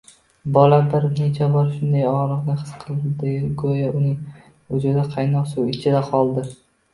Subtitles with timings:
[0.53, 4.17] Bola bir necha bor shunday ogʻriqni his qildigoʻyo uning
[4.73, 6.49] vujudi qaynoq suv ichida qoldi